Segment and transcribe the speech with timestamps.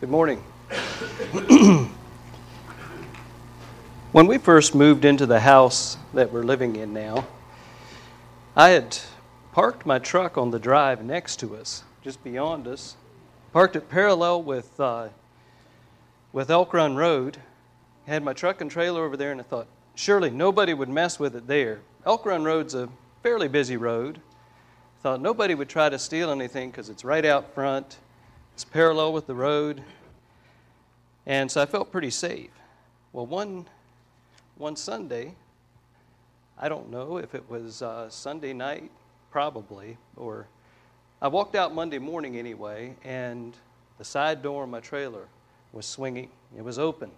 [0.00, 0.38] Good morning.
[4.12, 7.26] when we first moved into the house that we're living in now,
[8.56, 8.96] I had
[9.52, 12.96] parked my truck on the drive next to us, just beyond us,
[13.52, 15.08] parked it parallel with, uh,
[16.32, 17.36] with Elk Run Road,
[18.06, 21.36] had my truck and trailer over there, and I thought, surely nobody would mess with
[21.36, 21.80] it there.
[22.06, 22.88] Elk Run Road's a
[23.22, 24.16] fairly busy road.
[24.16, 27.98] I thought nobody would try to steal anything because it's right out front
[28.60, 29.82] it's parallel with the road.
[31.24, 32.50] And so I felt pretty safe.
[33.10, 33.64] Well, one,
[34.58, 35.32] one Sunday,
[36.58, 38.90] I don't know if it was uh, Sunday night,
[39.30, 40.46] probably, or
[41.22, 43.56] I walked out Monday morning anyway, and
[43.96, 45.26] the side door of my trailer
[45.72, 46.28] was swinging.
[46.54, 47.10] It was open.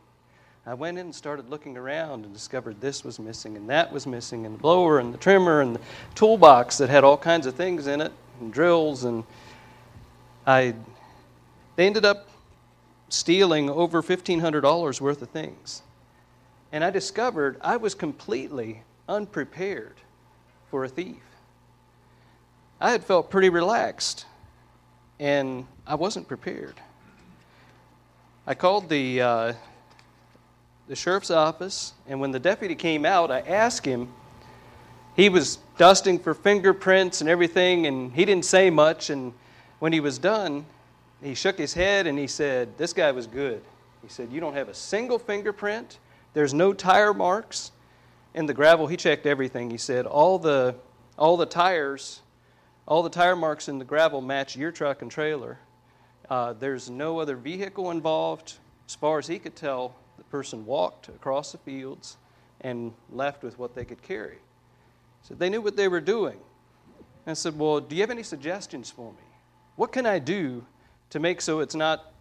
[0.64, 4.06] I went in and started looking around and discovered this was missing and that was
[4.06, 5.80] missing, and the blower and the trimmer and the
[6.14, 9.02] toolbox that had all kinds of things in it, and drills.
[9.02, 9.24] And
[10.46, 10.76] I
[11.76, 12.28] they ended up
[13.08, 15.82] stealing over $1,500 worth of things.
[16.72, 19.96] And I discovered I was completely unprepared
[20.70, 21.22] for a thief.
[22.80, 24.26] I had felt pretty relaxed,
[25.20, 26.74] and I wasn't prepared.
[28.46, 29.52] I called the, uh,
[30.88, 34.12] the sheriff's office, and when the deputy came out, I asked him.
[35.14, 39.10] He was dusting for fingerprints and everything, and he didn't say much.
[39.10, 39.32] And
[39.78, 40.64] when he was done,
[41.22, 43.62] he shook his head and he said, This guy was good.
[44.02, 45.98] He said, You don't have a single fingerprint,
[46.34, 47.72] there's no tire marks.
[48.34, 49.70] In the gravel, he checked everything.
[49.70, 50.74] He said, All the,
[51.18, 52.22] all the tires,
[52.86, 55.58] all the tire marks in the gravel match your truck and trailer.
[56.30, 58.54] Uh, there's no other vehicle involved.
[58.88, 62.16] As far as he could tell, the person walked across the fields
[62.62, 64.38] and left with what they could carry.
[65.22, 66.38] So they knew what they were doing.
[67.26, 69.28] I said, Well, do you have any suggestions for me?
[69.76, 70.64] What can I do
[71.12, 72.12] to make so it's not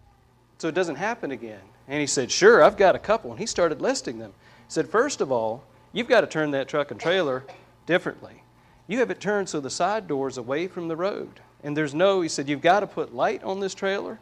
[0.58, 1.62] so it doesn't happen again.
[1.88, 3.32] And he said, Sure, I've got a couple.
[3.32, 4.34] And he started listing them.
[4.68, 7.44] He said, First of all, you've got to turn that truck and trailer
[7.86, 8.44] differently.
[8.88, 11.40] You have it turned so the side door's away from the road.
[11.64, 14.20] And there's no, he said, You've got to put light on this trailer,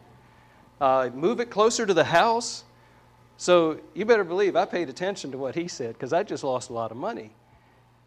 [0.80, 2.64] uh, move it closer to the house.
[3.36, 6.70] So you better believe I paid attention to what he said because I just lost
[6.70, 7.32] a lot of money.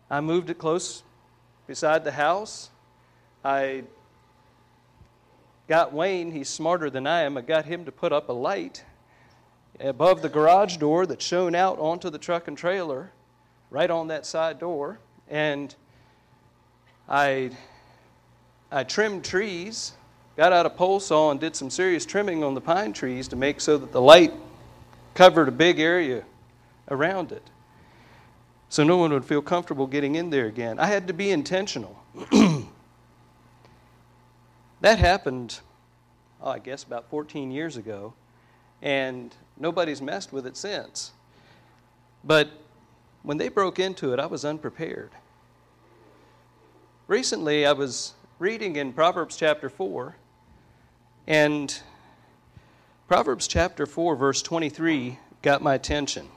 [0.10, 1.04] I moved it close
[1.68, 2.70] beside the house.
[3.44, 3.84] I
[5.68, 8.84] got Wayne, he's smarter than I am, I got him to put up a light
[9.80, 13.12] above the garage door that shone out onto the truck and trailer,
[13.70, 15.00] right on that side door.
[15.30, 15.74] And
[17.10, 17.52] I,
[18.72, 19.94] I trimmed trees,
[20.38, 23.36] got out a pole saw, and did some serious trimming on the pine trees to
[23.36, 24.34] make so that the light
[25.16, 26.24] covered a big area
[26.90, 27.44] around it.
[28.70, 30.80] So no one would feel comfortable getting in there again.
[30.80, 32.00] I had to be intentional.
[34.84, 35.62] That happened,
[36.42, 38.16] oh, I guess, about 14 years ago,
[38.82, 41.14] and nobody's messed with it since.
[42.22, 42.50] But
[43.22, 45.12] when they broke into it, I was unprepared.
[47.08, 50.18] Recently, I was reading in Proverbs chapter 4,
[51.28, 51.80] and
[53.08, 56.28] Proverbs chapter 4, verse 23, got my attention.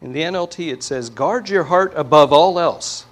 [0.00, 3.06] In the NLT, it says, Guard your heart above all else,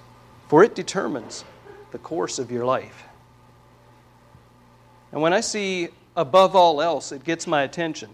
[0.47, 1.43] for it determines
[1.91, 3.03] the course of your life.
[5.11, 8.09] And when I see above all else, it gets my attention.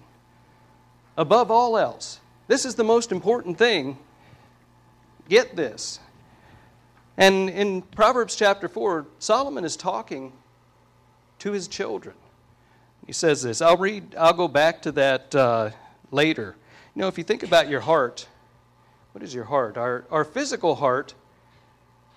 [1.17, 2.19] Above all else.
[2.47, 3.97] This is the most important thing.
[5.29, 5.99] Get this.
[7.17, 10.33] And in Proverbs chapter 4, Solomon is talking
[11.39, 12.15] to his children.
[13.05, 13.61] He says this.
[13.61, 15.71] I'll read, I'll go back to that uh,
[16.11, 16.55] later.
[16.95, 18.27] You know, if you think about your heart,
[19.11, 19.77] what is your heart?
[19.77, 21.13] Our, our physical heart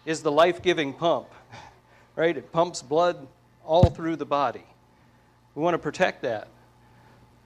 [0.05, 1.29] is the life giving pump,
[2.17, 2.37] right?
[2.37, 3.26] It pumps blood
[3.67, 4.65] all through the body.
[5.55, 6.49] We want to protect that.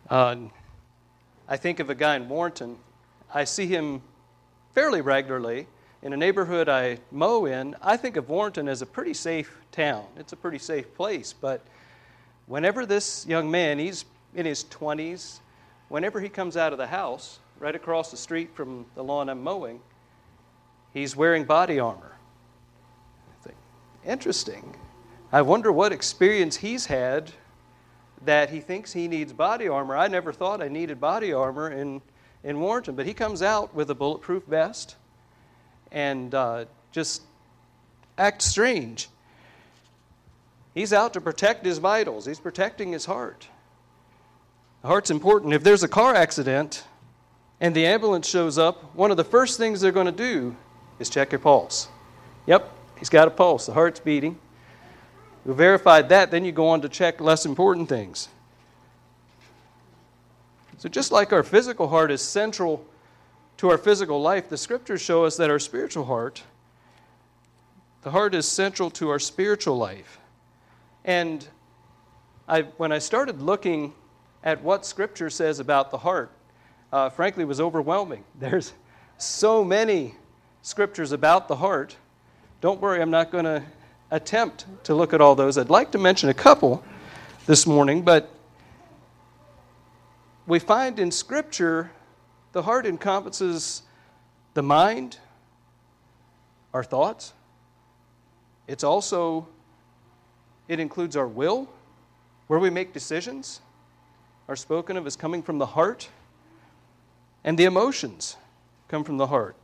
[0.08, 0.36] Uh,
[1.48, 2.76] I think of a guy in Warrenton.
[3.32, 4.02] I see him
[4.74, 5.66] fairly regularly
[6.02, 7.76] in a neighborhood I mow in.
[7.82, 10.06] I think of Warrenton as a pretty safe town.
[10.16, 11.32] It's a pretty safe place.
[11.32, 11.64] But
[12.46, 15.40] whenever this young man, he's in his 20s,
[15.88, 19.42] whenever he comes out of the house, right across the street from the lawn I'm
[19.42, 19.80] mowing,
[20.92, 22.16] he's wearing body armor.
[23.30, 23.56] I think,
[24.04, 24.74] interesting.
[25.32, 27.30] I wonder what experience he's had
[28.24, 29.96] that he thinks he needs body armor.
[29.96, 32.02] I never thought I needed body armor in,
[32.42, 34.96] in Warrenton, but he comes out with a bulletproof vest
[35.92, 37.22] and uh, just
[38.18, 39.08] acts strange.
[40.74, 43.46] He's out to protect his vitals, he's protecting his heart.
[44.82, 45.52] The heart's important.
[45.52, 46.84] If there's a car accident
[47.60, 50.56] and the ambulance shows up, one of the first things they're going to do
[50.98, 51.88] is check your pulse.
[52.46, 52.68] Yep,
[52.98, 54.38] he's got a pulse, the heart's beating.
[55.46, 58.28] You verified that, then you go on to check less important things.
[60.78, 62.84] So, just like our physical heart is central
[63.58, 66.42] to our physical life, the scriptures show us that our spiritual heart,
[68.02, 70.18] the heart is central to our spiritual life.
[71.04, 71.46] And
[72.48, 73.92] I, when I started looking
[74.42, 76.30] at what scripture says about the heart,
[76.92, 78.24] uh, frankly, was overwhelming.
[78.38, 78.72] There's
[79.18, 80.14] so many
[80.62, 81.96] scriptures about the heart.
[82.60, 83.62] Don't worry, I'm not going to
[84.10, 85.56] attempt to look at all those.
[85.56, 86.82] I'd like to mention a couple
[87.46, 88.30] this morning, but
[90.46, 91.90] we find in Scripture
[92.52, 93.82] the heart encompasses
[94.54, 95.18] the mind,
[96.74, 97.32] our thoughts.
[98.66, 99.46] It's also,
[100.68, 101.68] it includes our will,
[102.48, 103.60] where we make decisions,
[104.48, 106.08] are spoken of as coming from the heart,
[107.44, 108.36] and the emotions
[108.88, 109.54] come from the heart.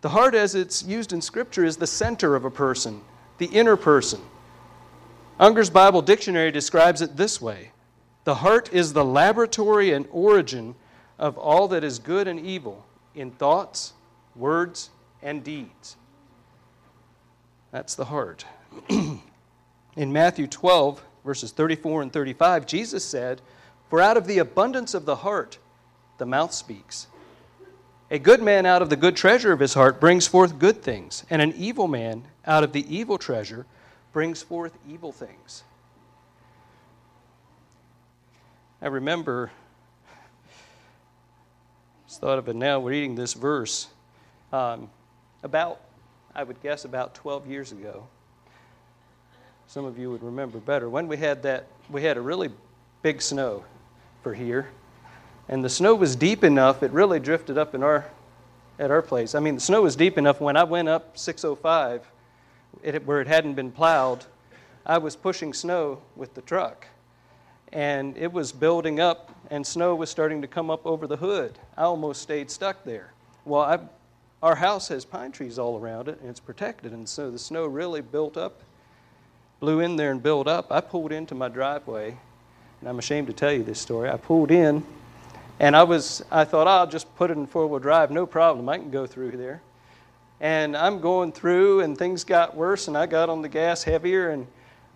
[0.00, 3.02] The heart, as it's used in Scripture, is the center of a person,
[3.38, 4.20] the inner person.
[5.38, 7.72] Unger's Bible Dictionary describes it this way
[8.24, 10.74] the heart is the laboratory and origin
[11.18, 12.84] of all that is good and evil
[13.14, 13.94] in thoughts,
[14.36, 14.90] words,
[15.22, 15.96] and deeds.
[17.72, 18.44] That's the heart.
[18.88, 23.40] in Matthew 12, verses 34 and 35, Jesus said,
[23.88, 25.58] For out of the abundance of the heart,
[26.18, 27.08] the mouth speaks.
[28.10, 31.24] A good man out of the good treasure of his heart brings forth good things,
[31.30, 33.66] and an evil man out of the evil treasure
[34.12, 35.62] brings forth evil things.
[38.80, 39.52] I remember,
[42.08, 43.86] just thought of it now, reading this verse
[44.52, 44.90] um,
[45.42, 45.80] about,
[46.34, 48.06] I would guess, about 12 years ago.
[49.68, 50.90] Some of you would remember better.
[50.90, 52.50] When we had that, we had a really
[53.02, 53.64] big snow
[54.22, 54.68] for here,
[55.48, 58.04] and the snow was deep enough, it really drifted up in our,
[58.78, 59.34] at our place.
[59.34, 62.04] I mean, the snow was deep enough when I went up 605,
[62.82, 64.24] it, where it hadn't been plowed,
[64.84, 66.86] I was pushing snow with the truck
[67.72, 71.58] and it was building up, and snow was starting to come up over the hood.
[71.76, 73.12] I almost stayed stuck there.
[73.44, 73.78] Well, I,
[74.42, 77.66] our house has pine trees all around it, and it's protected, and so the snow
[77.66, 78.60] really built up,
[79.58, 80.70] blew in there and built up.
[80.70, 82.16] I pulled into my driveway,
[82.80, 84.10] and I'm ashamed to tell you this story.
[84.10, 84.84] I pulled in,
[85.58, 88.68] and I was, I thought, I'll just put it in four wheel drive, no problem.
[88.68, 89.62] I can go through there.
[90.42, 94.30] And I'm going through, and things got worse, and I got on the gas heavier,
[94.30, 94.46] and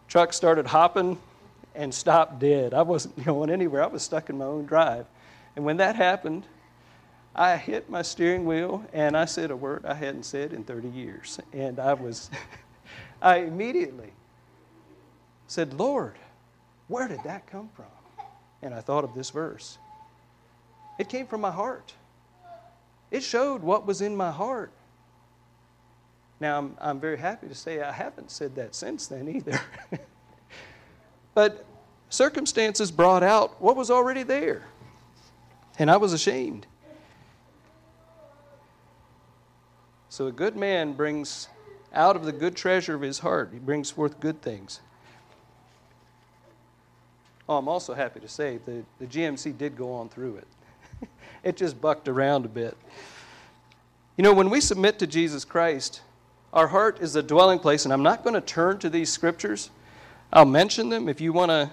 [0.09, 1.19] truck started hopping
[1.77, 2.75] and stopped dead.
[2.75, 3.85] I wasn't going anywhere.
[3.85, 5.07] I was stuck in my own drive.
[5.55, 6.47] And when that happened,
[7.35, 10.89] I hit my steering wheel and I said a word I hadn't said in 30
[10.89, 11.39] years.
[11.53, 12.31] And I was,
[13.23, 14.13] I immediately
[15.47, 16.15] said, Lord,
[16.89, 17.87] where did that come from?
[18.63, 19.79] And I thought of this verse.
[20.99, 21.93] It came from my heart.
[23.11, 24.73] It showed what was in my heart.
[26.39, 29.61] Now, I'm, I'm very happy to say I haven't said that since then either.
[31.37, 31.67] But
[32.09, 34.65] circumstances brought out what was already there.
[35.79, 36.67] And I was ashamed.
[40.09, 41.49] So a good man brings
[41.93, 44.81] out of the good treasure of his heart, he brings forth good things.
[47.47, 51.09] Oh, I'm also happy to say the GMC did go on through it.
[51.45, 52.79] it just bucked around a bit.
[54.17, 56.01] You know, when we submit to Jesus Christ,
[56.57, 59.71] our heart is a dwelling place, and I'm not going to turn to these scriptures
[60.33, 61.71] I'll mention them if you want to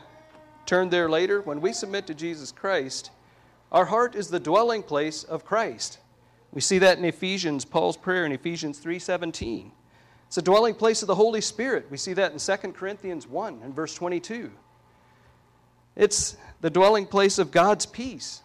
[0.66, 1.42] turn there later.
[1.42, 3.12] When we submit to Jesus Christ,
[3.72, 6.00] our heart is the dwelling place of Christ.
[6.52, 9.72] We see that in Ephesians, Paul's prayer in Ephesians 3:17.
[10.28, 11.88] It's a dwelling place of the Holy Spirit.
[11.90, 14.52] We see that in 2 Corinthians 1 and verse 22.
[15.96, 18.42] It's the dwelling place of God's peace.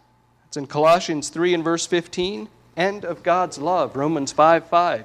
[0.47, 5.05] It's in Colossians 3 and verse 15, and of God's love, Romans 5 5.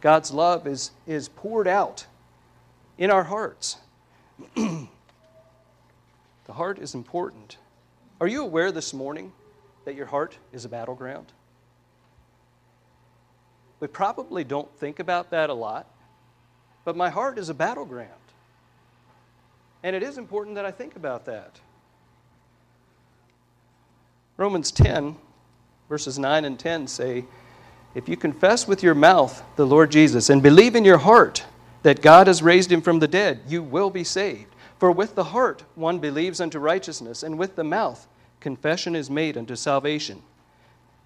[0.00, 2.06] God's love is, is poured out
[2.98, 3.78] in our hearts.
[4.54, 4.88] the
[6.48, 7.56] heart is important.
[8.20, 9.32] Are you aware this morning
[9.84, 11.32] that your heart is a battleground?
[13.80, 15.86] We probably don't think about that a lot,
[16.84, 18.10] but my heart is a battleground.
[19.82, 21.60] And it is important that I think about that.
[24.36, 25.16] Romans 10,
[25.88, 27.24] verses 9 and 10 say,
[27.96, 31.46] If you confess with your mouth the Lord Jesus and believe in your heart
[31.82, 34.54] that God has raised him from the dead, you will be saved.
[34.78, 38.06] For with the heart one believes unto righteousness, and with the mouth
[38.38, 40.22] confession is made unto salvation.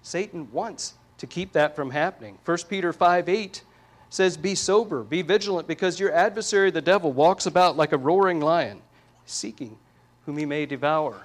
[0.01, 2.37] Satan wants to keep that from happening.
[2.43, 3.63] 1 Peter 5 8
[4.09, 8.41] says, Be sober, be vigilant, because your adversary, the devil, walks about like a roaring
[8.41, 8.81] lion,
[9.25, 9.77] seeking
[10.25, 11.23] whom he may devour.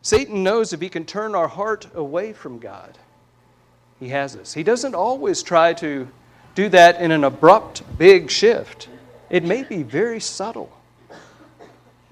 [0.00, 2.96] Satan knows if he can turn our heart away from God,
[4.00, 4.54] he has us.
[4.54, 6.08] He doesn't always try to
[6.54, 8.88] do that in an abrupt, big shift.
[9.30, 10.72] It may be very subtle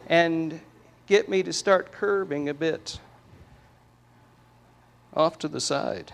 [0.07, 0.61] and
[1.07, 2.99] get me to start curbing a bit.
[5.15, 6.13] off to the side.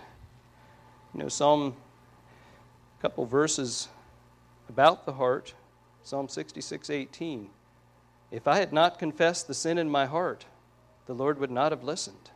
[1.13, 1.75] You know, Psalm,
[2.97, 3.89] a couple verses
[4.69, 5.53] about the heart,
[6.03, 7.49] Psalm 66 18.
[8.31, 10.45] If I had not confessed the sin in my heart,
[11.05, 12.31] the Lord would not have listened.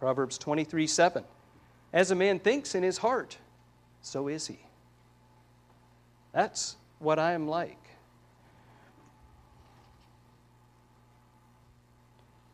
[0.00, 1.24] Proverbs 23 7.
[1.92, 3.38] As a man thinks in his heart,
[4.02, 4.58] so is he.
[6.32, 7.78] That's what I am like.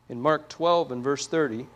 [0.09, 1.67] In Mark 12 and verse 30,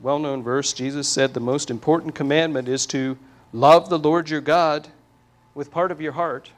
[0.00, 3.18] well known verse, Jesus said the most important commandment is to
[3.52, 4.88] love the Lord your God
[5.54, 6.52] with part of your heart,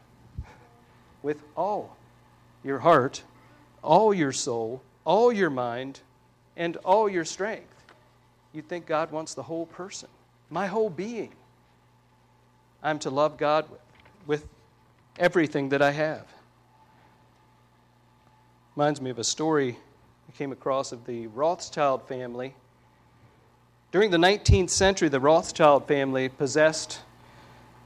[1.23, 1.97] with all
[2.63, 3.23] your heart,
[3.83, 6.01] all your soul, all your mind,
[6.57, 7.70] and all your strength.
[8.53, 10.09] You'd think God wants the whole person,
[10.49, 11.33] my whole being.
[12.83, 13.67] I'm to love God
[14.27, 14.47] with,
[15.19, 16.27] everything that I have.
[18.75, 19.77] Reminds me of a story
[20.29, 22.55] I came across of the Rothschild family.
[23.93, 27.01] During the 19th century, the Rothschild family possessed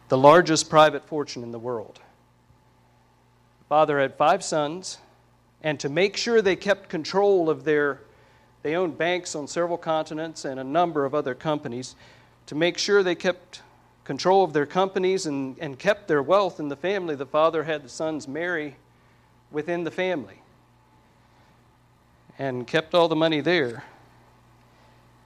[0.09, 2.01] the largest private fortune in the world.
[3.61, 4.99] The father had five sons,
[5.63, 8.01] and to make sure they kept control of their,
[8.65, 11.95] they owned banks on several continents and a number of other companies.
[12.47, 13.61] To make sure they kept
[14.05, 17.85] control of their companies and, and kept their wealth in the family, the father had
[17.85, 18.77] the sons marry
[19.51, 20.41] within the family
[22.39, 23.85] and kept all the money there.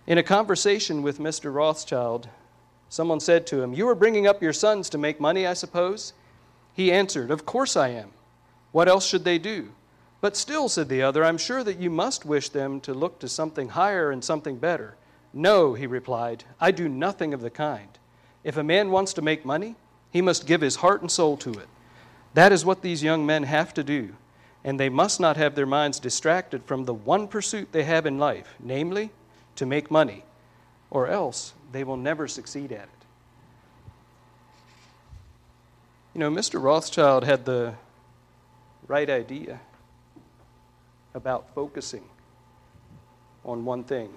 [0.09, 1.55] In a conversation with Mr.
[1.55, 2.29] Rothschild,
[2.89, 6.13] someone said to him, You are bringing up your sons to make money, I suppose?
[6.75, 8.11] He answered, Of course I am.
[8.73, 9.69] What else should they do?
[10.21, 13.29] But still, said the other, I'm sure that you must wish them to look to
[13.29, 14.97] something higher and something better.
[15.33, 17.89] No, he replied, I do nothing of the kind.
[18.43, 19.77] If a man wants to make money,
[20.11, 21.69] he must give his heart and soul to it.
[22.35, 24.15] That is what these young men have to do,
[24.65, 28.19] and they must not have their minds distracted from the one pursuit they have in
[28.19, 29.11] life, namely,
[29.57, 30.25] to make money,
[30.91, 32.89] or else they will never succeed at it.
[36.15, 36.61] You know, Mr.
[36.61, 37.75] Rothschild had the
[38.89, 39.61] right idea
[41.19, 42.05] about focusing
[43.45, 44.09] on one thing,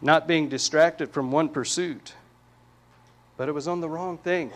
[0.00, 2.14] not being distracted from one pursuit
[3.38, 4.50] but it was on the wrong thing.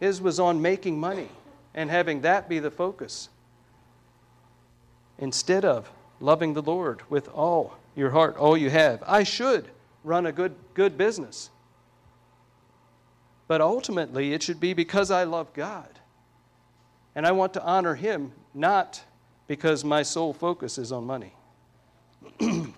[0.00, 1.28] His was on making money
[1.74, 3.30] and having that be the focus
[5.16, 5.90] instead of
[6.20, 9.02] loving the Lord with all your heart, all you have.
[9.06, 9.70] I should
[10.02, 11.50] run a good, good business.
[13.46, 15.97] But ultimately, it should be because I love God.
[17.18, 19.02] And I want to honor Him, not
[19.48, 21.32] because my sole focus is on money.
[22.40, 22.72] I'm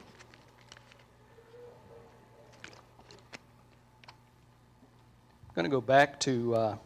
[5.55, 6.77] going to go back to uh,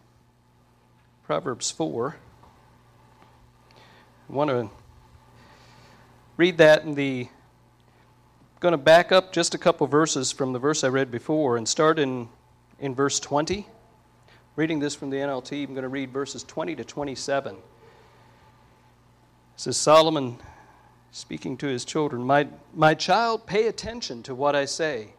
[1.23, 2.16] Proverbs 4.
[4.28, 4.68] I want to
[6.37, 7.28] read that in the.
[7.30, 11.56] I'm going to back up just a couple verses from the verse I read before
[11.56, 12.28] and start in,
[12.80, 13.68] in verse 20.
[14.56, 17.56] Reading this from the NLT, I'm going to read verses 20 to 27.
[17.56, 17.61] It
[19.56, 20.38] says Solomon
[21.11, 25.14] speaking to his children, My, my child, pay attention to what I say.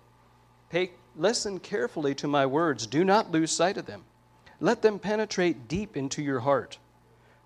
[0.69, 2.85] Pay Listen carefully to my words.
[2.87, 4.03] Do not lose sight of them.
[4.59, 6.77] Let them penetrate deep into your heart,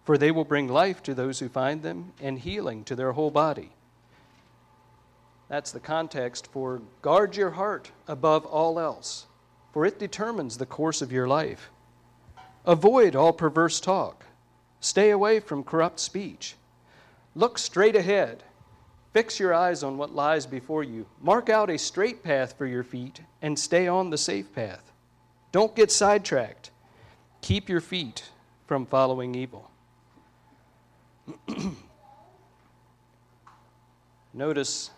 [0.03, 3.31] for they will bring life to those who find them and healing to their whole
[3.31, 3.71] body.
[5.49, 9.27] That's the context for guard your heart above all else,
[9.71, 11.69] for it determines the course of your life.
[12.69, 14.25] Avoid all perverse talk.
[14.79, 16.55] Stay away from corrupt speech.
[17.35, 18.43] Look straight ahead
[19.13, 21.05] Fix your eyes on what lies before you.
[21.19, 24.91] Mark out a straight path for your feet and stay on the safe path.
[25.51, 26.69] Don't get sidetracked.
[27.41, 28.29] Keep your feet
[28.67, 29.71] from following evil.
[34.33, 34.91] Notice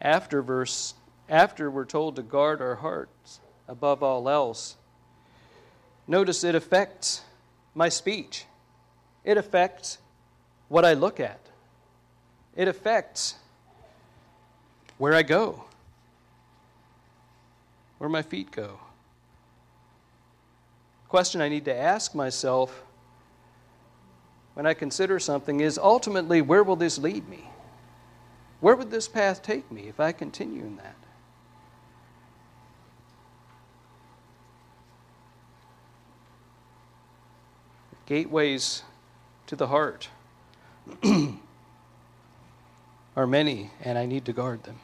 [0.00, 0.94] after verse
[1.28, 4.76] after we're told to guard our hearts above all else.
[6.06, 7.22] Notice it affects
[7.74, 8.44] my speech.
[9.24, 9.98] It affects
[10.68, 11.40] what I look at
[12.56, 13.36] it affects
[14.98, 15.64] where I go,
[17.98, 18.78] where my feet go.
[21.08, 22.82] question I need to ask myself
[24.54, 27.48] when I consider something is ultimately, where will this lead me?
[28.60, 30.96] Where would this path take me if I continue in that?
[38.06, 38.82] Gateways
[39.46, 40.08] to the heart.
[43.16, 44.78] are many, and I need to guard them.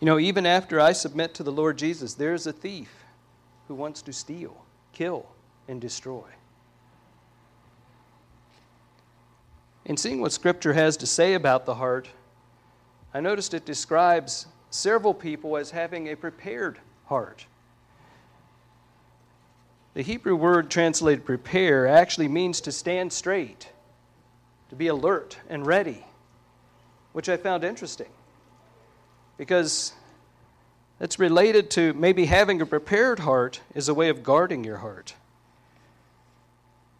[0.00, 3.04] You know, even after I submit to the Lord Jesus, there's a thief
[3.66, 5.26] who wants to steal, kill,
[5.66, 6.24] and destroy.
[9.84, 12.08] In seeing what Scripture has to say about the heart,
[13.14, 17.46] I noticed it describes several people as having a prepared heart.
[19.98, 23.68] The Hebrew word translated prepare actually means to stand straight,
[24.70, 26.06] to be alert and ready,
[27.12, 28.06] which I found interesting
[29.38, 29.94] because
[31.00, 35.14] it's related to maybe having a prepared heart is a way of guarding your heart.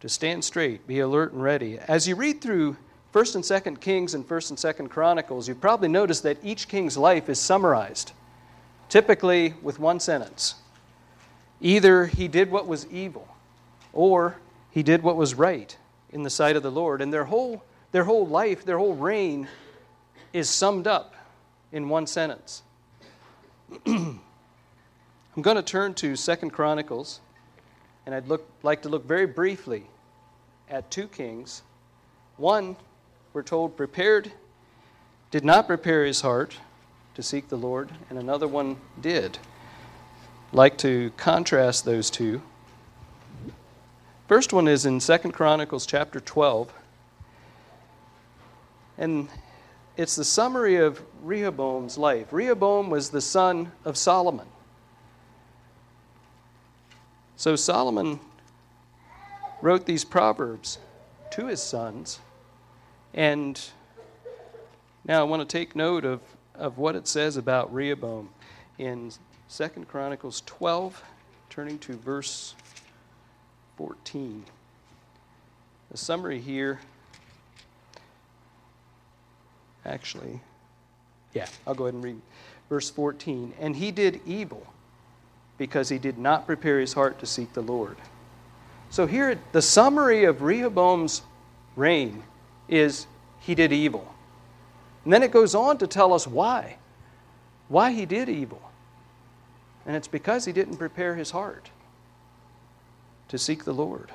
[0.01, 1.79] To stand straight, be alert and ready.
[1.79, 2.75] As you read through
[3.13, 6.97] 1st and 2nd Kings and 1st and 2nd Chronicles, you probably noticed that each king's
[6.97, 8.11] life is summarized,
[8.89, 10.55] typically with one sentence.
[11.61, 13.27] Either he did what was evil,
[13.93, 14.37] or
[14.71, 15.77] he did what was right
[16.11, 17.01] in the sight of the Lord.
[17.01, 19.47] And their whole, their whole life, their whole reign
[20.33, 21.15] is summed up
[21.71, 22.63] in one sentence.
[23.85, 24.19] I'm
[25.41, 27.19] going to turn to Second Chronicles,
[28.05, 29.85] and I'd look, like to look very briefly
[30.69, 31.61] at two kings.
[32.37, 32.75] One
[33.33, 34.31] we're told, prepared,
[35.29, 36.57] did not prepare his heart
[37.15, 39.37] to seek the Lord, and another one did.
[40.51, 42.41] Like to contrast those two.
[44.27, 46.71] First one is in Second Chronicles chapter 12.
[48.97, 49.29] And
[49.97, 52.31] it's the summary of Rehoboam's life.
[52.31, 54.47] Rehoboam was the son of Solomon.
[57.37, 58.19] So Solomon
[59.61, 60.77] wrote these proverbs
[61.31, 62.19] to his sons
[63.13, 63.59] and
[65.05, 66.21] now I want to take note of,
[66.53, 68.29] of what it says about Rehoboam
[68.77, 69.11] in
[69.55, 71.03] 2 Chronicles 12,
[71.49, 72.53] turning to verse
[73.77, 74.45] 14.
[75.89, 76.79] The summary here,
[79.85, 80.39] actually,
[81.33, 82.21] yeah, I'll go ahead and read
[82.69, 83.53] verse 14.
[83.59, 84.67] And he did evil
[85.57, 87.97] because he did not prepare his heart to seek the Lord.
[88.91, 91.23] So here, the summary of Rehoboam's
[91.75, 92.23] reign
[92.67, 93.07] is
[93.39, 94.13] he did evil.
[95.03, 96.77] And then it goes on to tell us why.
[97.67, 98.61] Why he did evil.
[99.85, 101.69] And it's because he didn't prepare his heart
[103.29, 104.11] to seek the Lord.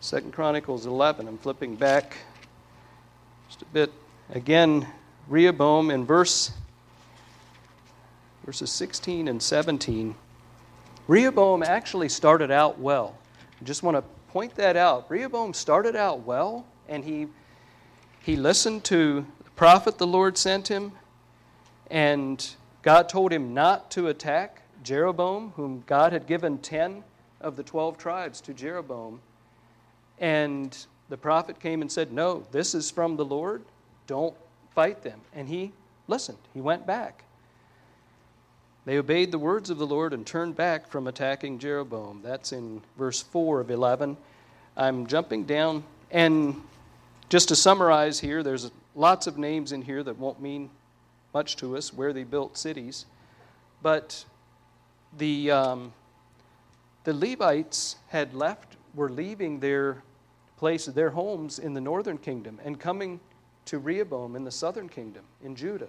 [0.00, 2.16] Second Chronicles 11, I'm flipping back
[3.48, 3.92] just a bit.
[4.30, 4.86] Again,
[5.28, 6.52] Rehoboam in verse
[8.44, 10.14] verses 16 and 17.
[11.08, 13.16] Rehoboam actually started out well.
[13.60, 15.10] I just want to point that out.
[15.10, 17.28] Rehoboam started out well, and he,
[18.22, 20.92] he listened to the prophet the Lord sent him,
[21.90, 22.54] and
[22.84, 27.02] God told him not to attack Jeroboam, whom God had given 10
[27.40, 29.20] of the 12 tribes to Jeroboam.
[30.18, 30.76] And
[31.08, 33.62] the prophet came and said, No, this is from the Lord.
[34.06, 34.34] Don't
[34.74, 35.22] fight them.
[35.32, 35.72] And he
[36.08, 37.24] listened, he went back.
[38.84, 42.20] They obeyed the words of the Lord and turned back from attacking Jeroboam.
[42.22, 44.14] That's in verse 4 of 11.
[44.76, 46.60] I'm jumping down, and
[47.30, 50.68] just to summarize here, there's lots of names in here that won't mean
[51.34, 53.06] much to us where they built cities.
[53.82, 54.24] But
[55.18, 55.92] the, um,
[57.02, 60.02] the Levites had left, were leaving their
[60.56, 63.20] place, their homes in the northern kingdom and coming
[63.66, 65.88] to Rehoboam in the southern kingdom in Judah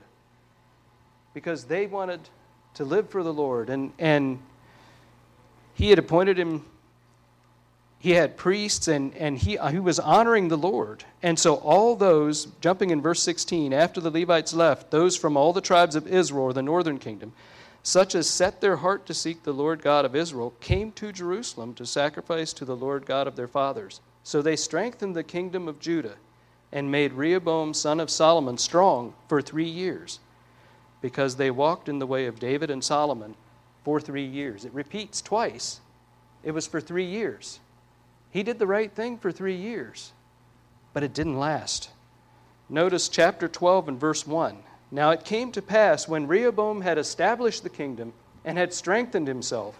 [1.34, 2.22] because they wanted
[2.74, 3.70] to live for the Lord.
[3.70, 4.40] And, and
[5.74, 6.66] he had appointed him,
[8.06, 11.04] he had priests, and, and he, uh, he was honoring the Lord.
[11.24, 15.54] And so, all those, jumping in verse 16, after the Levites left, those from all
[15.54, 17.34] the tribes of Israel, or the northern kingdom,
[17.82, 21.74] such as set their heart to seek the Lord God of Israel, came to Jerusalem
[21.74, 24.02] to sacrifice to the Lord God of their fathers.
[24.22, 26.18] So they strengthened the kingdom of Judah
[26.72, 30.20] and made Rehoboam, son of Solomon, strong for three years
[31.02, 33.34] because they walked in the way of David and Solomon
[33.84, 34.64] for three years.
[34.64, 35.80] It repeats twice.
[36.44, 37.62] It was for three years.
[38.36, 40.12] He did the right thing for three years,
[40.92, 41.90] but it didn't last.
[42.68, 44.58] Notice chapter 12 and verse 1.
[44.92, 48.12] Now it came to pass when Rehoboam had established the kingdom
[48.44, 49.80] and had strengthened himself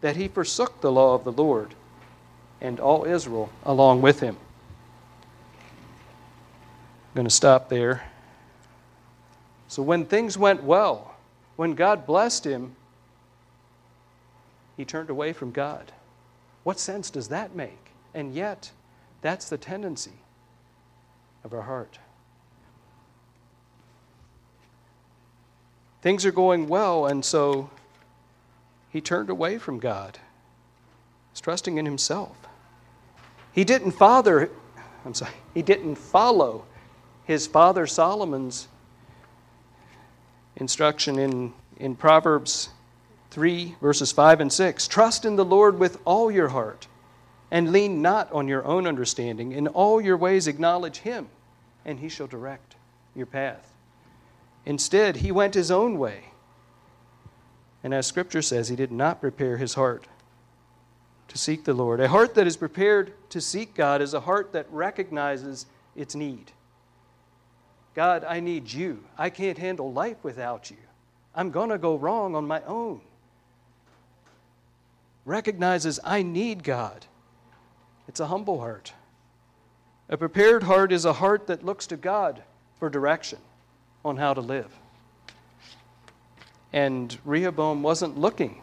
[0.00, 1.76] that he forsook the law of the Lord
[2.60, 4.36] and all Israel along with him.
[7.10, 8.02] I'm going to stop there.
[9.68, 11.14] So when things went well,
[11.54, 12.74] when God blessed him,
[14.76, 15.92] he turned away from God.
[16.64, 17.81] What sense does that make?
[18.14, 18.70] And yet,
[19.20, 20.12] that's the tendency
[21.44, 21.98] of our heart.
[26.02, 27.70] Things are going well, and so
[28.90, 30.18] he turned away from God.
[31.32, 32.36] He's trusting in himself.
[33.52, 34.50] He didn't father,
[35.04, 36.64] I'm sorry, he didn't follow
[37.24, 38.68] his father Solomon's
[40.56, 42.70] instruction in, in Proverbs
[43.30, 44.88] 3, verses 5 and 6.
[44.88, 46.88] Trust in the Lord with all your heart,
[47.52, 49.52] and lean not on your own understanding.
[49.52, 51.28] In all your ways acknowledge him,
[51.84, 52.76] and he shall direct
[53.14, 53.74] your path.
[54.64, 56.24] Instead, he went his own way.
[57.84, 60.06] And as Scripture says, he did not prepare his heart
[61.28, 62.00] to seek the Lord.
[62.00, 66.52] A heart that is prepared to seek God is a heart that recognizes its need.
[67.94, 69.04] God, I need you.
[69.18, 70.78] I can't handle life without you.
[71.34, 73.02] I'm going to go wrong on my own.
[75.26, 77.04] Recognizes I need God.
[78.12, 78.92] It's a humble heart.
[80.10, 82.42] A prepared heart is a heart that looks to God
[82.78, 83.38] for direction
[84.04, 84.70] on how to live.
[86.74, 88.60] And Rehoboam wasn't looking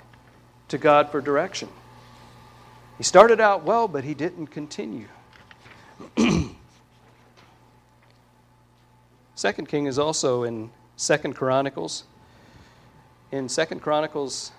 [0.68, 1.68] to God for direction.
[3.00, 5.08] He started out well, but he didn't continue.
[9.34, 12.04] Second King is also in Second Chronicles.
[13.32, 14.52] In Second Chronicles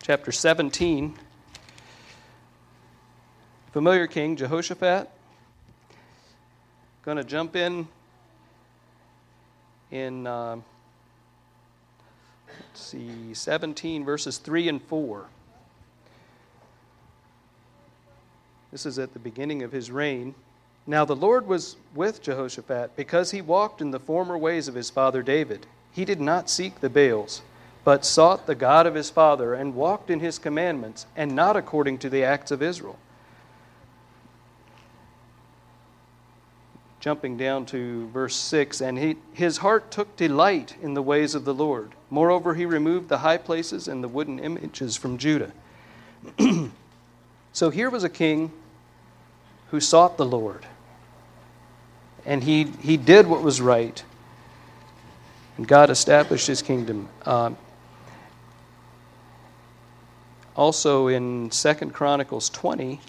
[0.00, 1.18] chapter 17,
[3.72, 5.08] familiar king Jehoshaphat.
[7.02, 7.86] Going to jump in
[9.90, 10.56] in uh,
[12.48, 15.24] let's see 17 verses 3 and 4.
[18.72, 20.34] This is at the beginning of his reign.
[20.86, 24.90] Now the Lord was with Jehoshaphat because he walked in the former ways of his
[24.90, 25.66] father David.
[25.92, 27.42] He did not seek the Baals,
[27.84, 31.98] but sought the God of his father and walked in his commandments and not according
[31.98, 32.98] to the acts of Israel.
[37.00, 41.44] Jumping down to verse 6 and he, his heart took delight in the ways of
[41.44, 41.92] the lord.
[42.10, 45.52] Moreover he removed the high places and the wooden images from judah.
[47.52, 48.52] So here was a king
[49.70, 50.64] who sought the lord.
[52.24, 54.02] And he, he did what was right.
[55.56, 57.08] And god established his kingdom.
[57.26, 57.56] Um,
[60.54, 63.00] also in Second chronicles 20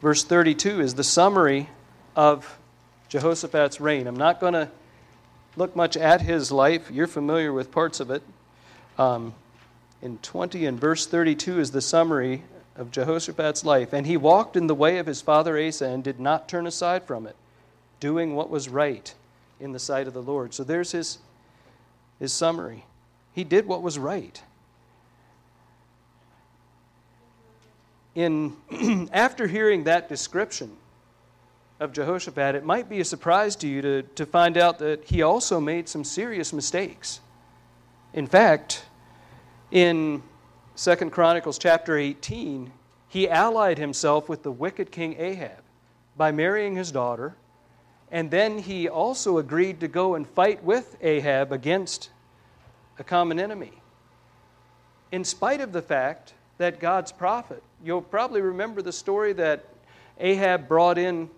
[0.00, 1.68] verse 32 is the summary
[2.14, 2.58] of
[3.10, 4.06] Jehoshaphat's reign.
[4.06, 4.70] I'm not going to
[5.56, 6.90] look much at his life.
[6.92, 8.22] You're familiar with parts of it.
[8.98, 9.34] Um,
[10.00, 12.44] in 20 and verse 32 is the summary
[12.76, 13.92] of Jehoshaphat's life.
[13.92, 17.02] And he walked in the way of his father Asa and did not turn aside
[17.02, 17.34] from it,
[17.98, 19.12] doing what was right
[19.58, 20.54] in the sight of the Lord.
[20.54, 21.18] So there's his,
[22.20, 22.84] his summary.
[23.34, 24.40] He did what was right.
[28.14, 28.56] In,
[29.12, 30.76] after hearing that description,
[31.80, 35.22] of Jehoshaphat, it might be a surprise to you to, to find out that he
[35.22, 37.20] also made some serious mistakes.
[38.12, 38.84] In fact,
[39.70, 40.22] in
[40.76, 42.70] 2 Chronicles chapter 18,
[43.08, 45.62] he allied himself with the wicked king Ahab
[46.18, 47.34] by marrying his daughter,
[48.10, 52.10] and then he also agreed to go and fight with Ahab against
[52.98, 53.72] a common enemy.
[55.12, 59.64] In spite of the fact that God's prophet, you'll probably remember the story that
[60.18, 61.30] Ahab brought in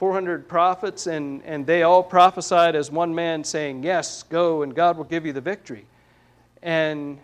[0.00, 4.96] 400 prophets, and, and they all prophesied as one man, saying, Yes, go, and God
[4.96, 5.84] will give you the victory.
[6.62, 7.18] And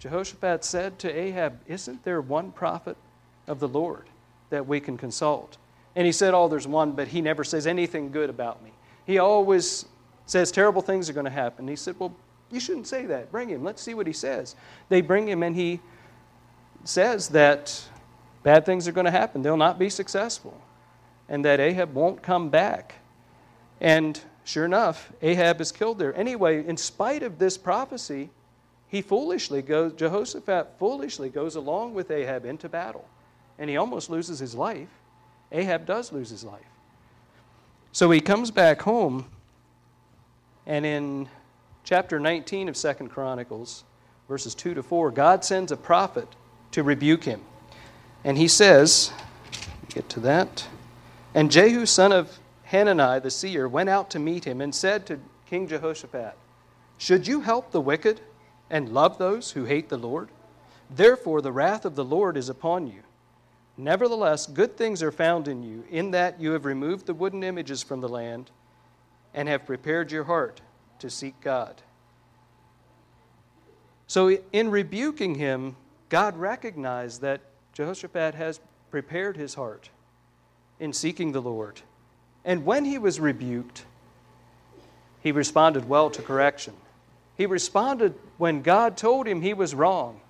[0.00, 2.96] Jehoshaphat said to Ahab, Isn't there one prophet
[3.46, 4.08] of the Lord
[4.50, 5.56] that we can consult?
[5.94, 8.72] And he said, Oh, there's one, but he never says anything good about me.
[9.06, 9.86] He always
[10.26, 11.68] says terrible things are going to happen.
[11.68, 12.12] He said, Well,
[12.50, 13.30] you shouldn't say that.
[13.30, 13.62] Bring him.
[13.62, 14.56] Let's see what he says.
[14.88, 15.78] They bring him, and he
[16.82, 17.80] says that
[18.42, 19.42] bad things are going to happen.
[19.42, 20.60] They'll not be successful
[21.28, 22.96] and that Ahab won't come back.
[23.80, 26.14] And sure enough, Ahab is killed there.
[26.16, 28.30] Anyway, in spite of this prophecy,
[28.88, 33.08] he foolishly goes, Jehoshaphat foolishly goes along with Ahab into battle.
[33.58, 34.88] And he almost loses his life.
[35.50, 36.60] Ahab does lose his life.
[37.92, 39.26] So he comes back home,
[40.66, 41.28] and in
[41.82, 43.84] chapter 19 of Second Chronicles,
[44.28, 46.28] verses 2 to 4, God sends a prophet
[46.72, 47.40] to rebuke him.
[48.22, 49.12] And he says,
[49.88, 50.66] get to that.
[51.36, 55.20] And Jehu, son of Hanani the seer, went out to meet him and said to
[55.44, 56.32] King Jehoshaphat,
[56.96, 58.22] Should you help the wicked
[58.70, 60.30] and love those who hate the Lord?
[60.88, 63.02] Therefore, the wrath of the Lord is upon you.
[63.76, 67.82] Nevertheless, good things are found in you, in that you have removed the wooden images
[67.82, 68.50] from the land
[69.34, 70.62] and have prepared your heart
[71.00, 71.82] to seek God.
[74.06, 75.76] So, in rebuking him,
[76.08, 77.42] God recognized that
[77.74, 78.58] Jehoshaphat has
[78.90, 79.90] prepared his heart
[80.78, 81.80] in seeking the Lord.
[82.44, 83.84] And when he was rebuked,
[85.20, 86.74] he responded well to correction.
[87.36, 90.20] He responded when God told him he was wrong.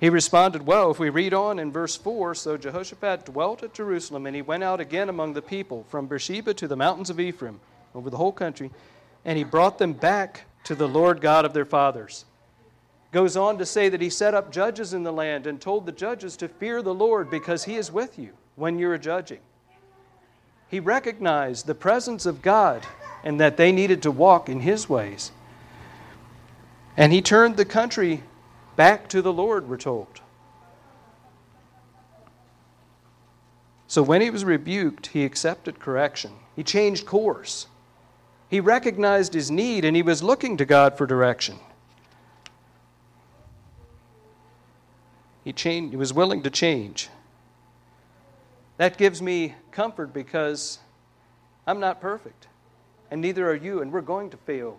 [0.00, 0.90] He responded well.
[0.90, 4.64] If we read on in verse 4 So Jehoshaphat dwelt at Jerusalem, and he went
[4.64, 7.60] out again among the people, from Beersheba to the mountains of Ephraim,
[7.94, 8.70] over the whole country,
[9.24, 12.24] and he brought them back to the Lord God of their fathers.
[13.12, 15.92] Goes on to say that he set up judges in the land and told the
[15.92, 19.40] judges to fear the Lord because he is with you when you're judging.
[20.68, 22.86] He recognized the presence of God
[23.24, 25.32] and that they needed to walk in his ways.
[26.96, 28.22] And he turned the country
[28.76, 30.20] back to the Lord, we're told.
[33.86, 36.32] So when he was rebuked, he accepted correction.
[36.56, 37.66] He changed course.
[38.48, 41.58] He recognized his need and he was looking to God for direction.
[45.44, 47.10] He, changed, he was willing to change.
[48.82, 50.80] That gives me comfort because
[51.68, 52.48] I'm not perfect,
[53.12, 54.76] and neither are you, and we're going to fail.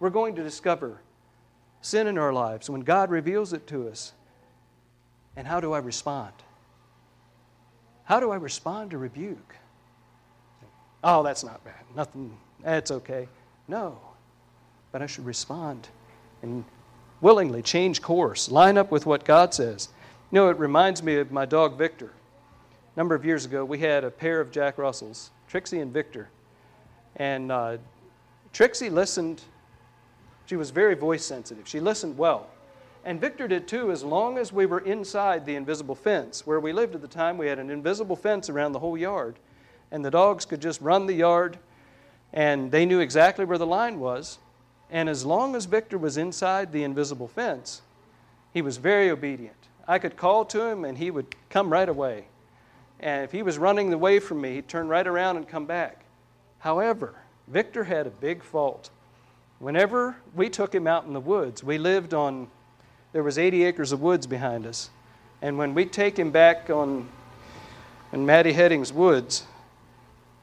[0.00, 1.00] We're going to discover
[1.80, 4.14] sin in our lives when God reveals it to us.
[5.36, 6.32] And how do I respond?
[8.02, 9.54] How do I respond to rebuke?
[11.04, 11.84] Oh, that's not bad.
[11.94, 13.28] Nothing, that's okay.
[13.68, 13.96] No.
[14.90, 15.86] But I should respond
[16.42, 16.64] and
[17.20, 19.88] willingly change course, line up with what God says.
[20.32, 22.10] You know, it reminds me of my dog Victor.
[23.00, 26.28] Number of years ago, we had a pair of Jack Russells, Trixie and Victor.
[27.16, 27.78] And uh,
[28.52, 29.40] Trixie listened,
[30.44, 31.66] she was very voice sensitive.
[31.66, 32.50] She listened well.
[33.06, 36.46] And Victor did too, as long as we were inside the invisible fence.
[36.46, 39.38] Where we lived at the time, we had an invisible fence around the whole yard.
[39.90, 41.58] And the dogs could just run the yard,
[42.34, 44.40] and they knew exactly where the line was.
[44.90, 47.80] And as long as Victor was inside the invisible fence,
[48.52, 49.56] he was very obedient.
[49.88, 52.26] I could call to him, and he would come right away.
[53.00, 56.04] And if he was running away from me, he'd turn right around and come back.
[56.58, 57.14] However,
[57.48, 58.90] Victor had a big fault.
[59.58, 62.48] Whenever we took him out in the woods, we lived on
[63.12, 64.90] there was 80 acres of woods behind us.
[65.42, 67.08] And when we take him back on
[68.12, 69.44] in Matty Heading's woods,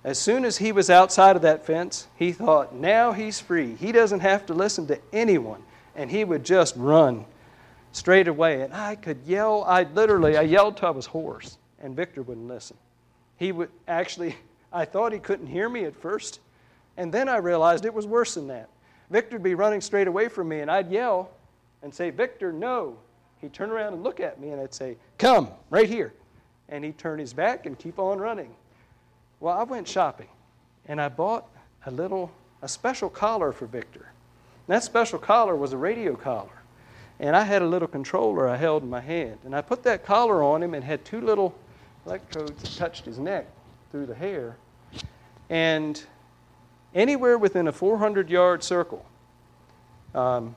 [0.04, 3.76] as soon as he was outside of that fence, he thought, now he's free.
[3.76, 5.64] He doesn't have to listen to anyone.
[5.96, 7.26] And he would just run
[7.92, 8.62] straight away.
[8.62, 12.50] And I could yell, I literally, I yelled till I was hoarse, and Victor wouldn't
[12.50, 12.76] listen.
[13.38, 14.36] He would actually,
[14.74, 16.42] I thought he couldn't hear me at first,
[16.98, 18.70] and then I realized it was worse than that.
[19.10, 21.32] Victor would be running straight away from me, and I'd yell,
[21.82, 22.98] and say, Victor, no.
[23.40, 26.12] He'd turn around and look at me, and I'd say, Come, right here.
[26.68, 28.54] And he'd turn his back and keep on running.
[29.40, 30.28] Well, I went shopping,
[30.88, 31.48] and I bought
[31.86, 34.12] a little, a special collar for Victor.
[34.68, 36.64] And that special collar was a radio collar.
[37.22, 39.38] And I had a little controller I held in my hand.
[39.46, 41.56] And I put that collar on him and had two little
[42.08, 43.46] electrodes that touched his neck
[43.92, 44.56] through the hair.
[45.50, 46.02] And
[46.96, 49.06] anywhere within a 400 yard circle,
[50.16, 50.56] um,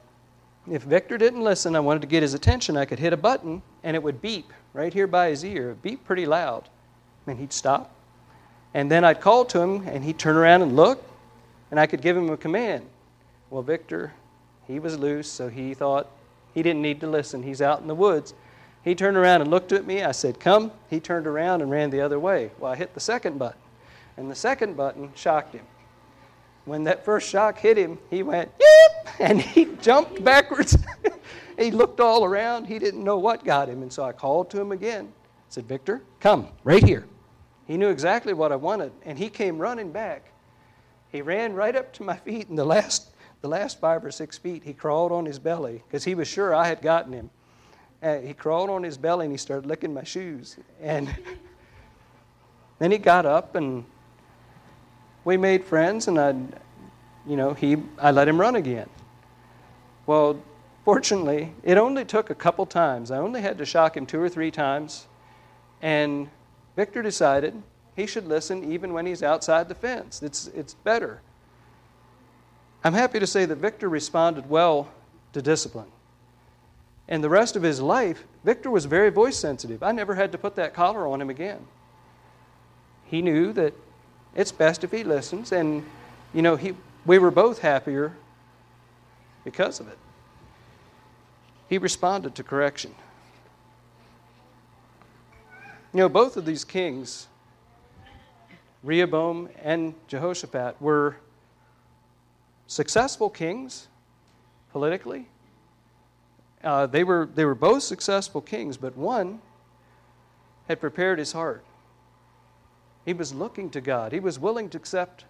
[0.70, 3.62] if Victor didn't listen, I wanted to get his attention, I could hit a button
[3.82, 6.68] and it would beep right here by his ear, beep pretty loud.
[7.26, 7.90] And he'd stop.
[8.72, 11.02] And then I'd call to him and he'd turn around and look
[11.72, 12.86] and I could give him a command.
[13.50, 14.12] Well, Victor,
[14.68, 16.08] he was loose, so he thought
[16.54, 17.42] he didn't need to listen.
[17.42, 18.34] He's out in the woods.
[18.82, 20.02] He turned around and looked at me.
[20.02, 20.72] I said, Come.
[20.88, 22.50] He turned around and ran the other way.
[22.58, 23.60] Well, I hit the second button.
[24.16, 25.64] And the second button shocked him.
[26.64, 29.08] When that first shock hit him, he went, Yip!
[29.20, 30.78] And he jumped backwards.
[31.58, 32.66] he looked all around.
[32.66, 33.82] He didn't know what got him.
[33.82, 35.12] And so I called to him again.
[35.12, 37.06] I said, Victor, come, right here.
[37.66, 38.92] He knew exactly what I wanted.
[39.04, 40.32] And he came running back.
[41.10, 43.10] He ran right up to my feet, and the last,
[43.42, 46.54] the last five or six feet, he crawled on his belly because he was sure
[46.54, 47.30] I had gotten him.
[48.02, 50.56] And he crawled on his belly and he started licking my shoes.
[50.80, 51.14] And
[52.78, 53.84] then he got up and
[55.24, 56.34] we made friends, and I,
[57.26, 58.88] you know, he, I let him run again.
[60.06, 60.42] Well,
[60.84, 63.10] fortunately, it only took a couple times.
[63.10, 65.06] I only had to shock him two or three times,
[65.82, 66.28] and
[66.74, 67.62] Victor decided
[67.96, 70.22] he should listen even when he's outside the fence.
[70.22, 71.20] It's, it's better.
[72.82, 74.88] I'm happy to say that Victor responded well
[75.34, 75.88] to discipline.
[77.10, 79.82] And the rest of his life, Victor was very voice sensitive.
[79.82, 81.66] I never had to put that collar on him again.
[83.04, 83.74] He knew that
[84.36, 85.50] it's best if he listens.
[85.50, 85.84] And,
[86.32, 88.16] you know, he, we were both happier
[89.42, 89.98] because of it.
[91.68, 92.94] He responded to correction.
[95.92, 97.26] You know, both of these kings,
[98.84, 101.16] Rehoboam and Jehoshaphat, were
[102.68, 103.88] successful kings
[104.70, 105.26] politically.
[106.62, 109.40] Uh, they, were, they were both successful kings, but one
[110.68, 111.64] had prepared his heart.
[113.04, 114.12] He was looking to God.
[114.12, 115.24] He was willing to accept,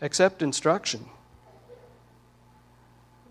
[0.00, 1.04] accept instruction.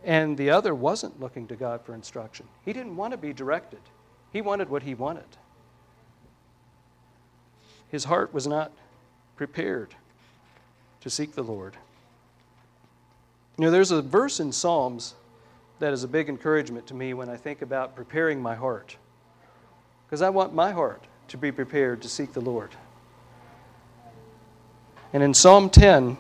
[0.04, 2.48] And the other wasn't looking to God for instruction.
[2.64, 3.82] He didn't want to be directed,
[4.32, 5.24] he wanted what he wanted.
[7.90, 8.72] His heart was not
[9.36, 9.96] prepared
[11.02, 11.78] to seek the Lord.
[13.58, 15.16] You know, there's a verse in Psalms
[15.80, 18.98] that is a big encouragement to me when I think about preparing my heart.
[20.06, 22.76] Because I want my heart to be prepared to seek the Lord.
[25.14, 26.18] And in Psalm 10,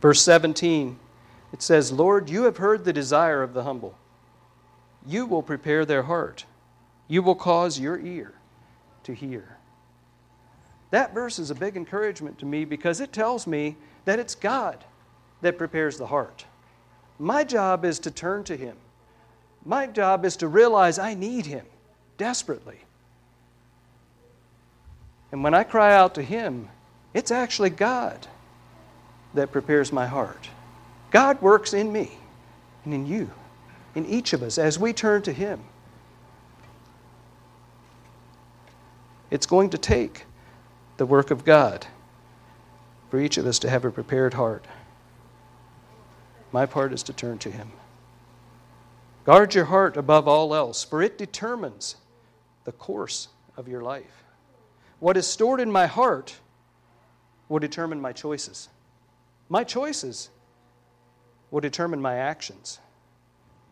[0.00, 0.98] verse 17,
[1.52, 3.96] it says, Lord, you have heard the desire of the humble.
[5.06, 6.44] You will prepare their heart.
[7.08, 8.34] You will cause your ear
[9.04, 9.56] to hear.
[10.90, 14.84] That verse is a big encouragement to me because it tells me that it's God
[15.40, 16.44] that prepares the heart.
[17.18, 18.76] My job is to turn to Him.
[19.64, 21.64] My job is to realize I need Him
[22.18, 22.78] desperately.
[25.32, 26.68] And when I cry out to Him,
[27.14, 28.26] it's actually God
[29.34, 30.48] that prepares my heart.
[31.10, 32.10] God works in me
[32.84, 33.30] and in you,
[33.94, 35.60] in each of us, as we turn to Him.
[39.30, 40.24] It's going to take
[40.96, 41.86] the work of God
[43.10, 44.64] for each of us to have a prepared heart.
[46.56, 47.70] My part is to turn to Him.
[49.24, 51.96] Guard your heart above all else, for it determines
[52.64, 54.24] the course of your life.
[54.98, 56.34] What is stored in my heart
[57.50, 58.70] will determine my choices.
[59.50, 60.30] My choices
[61.50, 62.78] will determine my actions,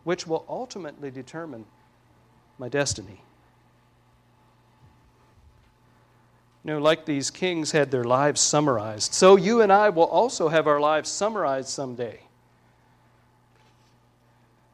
[0.03, 1.65] which will ultimately determine
[2.59, 3.23] my destiny.
[6.63, 10.49] You know, like these kings had their lives summarized, so you and I will also
[10.49, 12.19] have our lives summarized someday.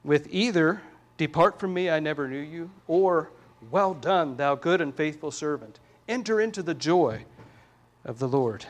[0.03, 0.81] With either,
[1.17, 3.29] Depart from me, I never knew you, or
[3.69, 5.79] Well done, thou good and faithful servant.
[6.07, 7.25] Enter into the joy
[8.03, 8.65] of the Lord.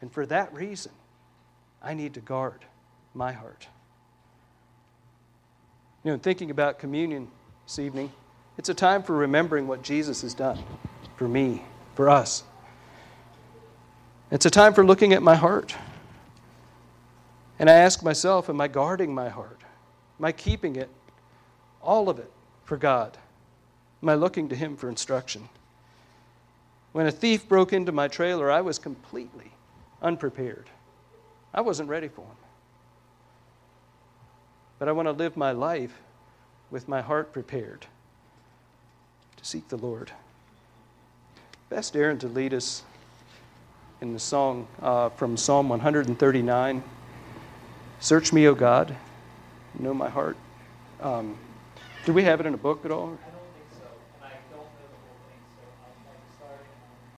[0.00, 0.92] And for that reason,
[1.82, 2.64] I need to guard
[3.14, 3.68] my heart.
[6.04, 7.28] You know, in thinking about communion
[7.64, 8.12] this evening,
[8.58, 10.62] it's a time for remembering what Jesus has done
[11.16, 11.62] for me
[11.94, 12.44] for us.
[14.30, 15.74] It's a time for looking at my heart.
[17.58, 19.61] And I ask myself, am I guarding my heart?
[20.24, 20.88] I keeping it,
[21.80, 22.30] all of it,
[22.64, 23.16] for God?
[24.02, 25.48] Am I looking to Him for instruction?
[26.92, 29.52] When a thief broke into my trailer, I was completely
[30.02, 30.68] unprepared.
[31.54, 32.36] I wasn't ready for him.
[34.78, 36.00] But I want to live my life
[36.70, 37.86] with my heart prepared
[39.36, 40.10] to seek the Lord.
[41.68, 42.82] Best Aaron to lead us
[44.00, 46.82] in the song uh, from Psalm 139
[48.00, 48.96] Search me, O God,
[49.78, 50.36] know my heart.
[51.00, 51.36] Um,
[52.04, 53.18] do we have it in a book at all?